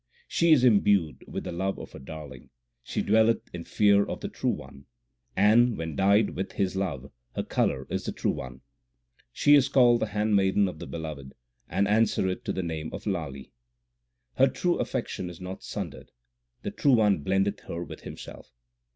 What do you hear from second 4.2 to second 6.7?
the True One; and, when dyed with